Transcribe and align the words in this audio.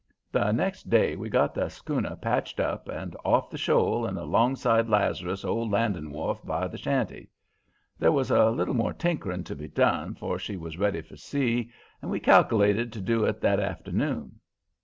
"The 0.31 0.51
next 0.51 0.89
day 0.89 1.15
we 1.15 1.29
got 1.29 1.53
the 1.53 1.69
schooner 1.69 2.15
patched 2.15 2.59
up 2.59 2.89
and 2.89 3.15
off 3.23 3.51
the 3.51 3.57
shoal 3.59 4.07
and 4.07 4.17
'longside 4.17 4.89
Lazarus' 4.89 5.45
old 5.45 5.69
landing 5.69 6.09
wharf 6.11 6.39
by 6.43 6.67
the 6.67 6.79
shanty. 6.79 7.29
There 7.99 8.11
was 8.11 8.31
a 8.31 8.49
little 8.49 8.73
more 8.73 8.93
tinkering 8.93 9.43
to 9.43 9.55
be 9.55 9.67
done 9.67 10.15
'fore 10.15 10.39
she 10.39 10.57
was 10.57 10.79
ready 10.79 11.01
for 11.03 11.17
sea, 11.17 11.69
and 12.01 12.09
we 12.09 12.19
cal'lated 12.19 12.91
to 12.93 12.99
do 12.99 13.25
it 13.25 13.41
that 13.41 13.59
afternoon. 13.59 14.39